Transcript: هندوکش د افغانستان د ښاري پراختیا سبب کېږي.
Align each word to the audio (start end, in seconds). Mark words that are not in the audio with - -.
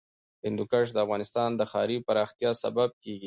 هندوکش 0.45 0.87
د 0.93 0.97
افغانستان 1.05 1.49
د 1.55 1.61
ښاري 1.71 1.97
پراختیا 2.07 2.51
سبب 2.63 2.89
کېږي. 3.03 3.19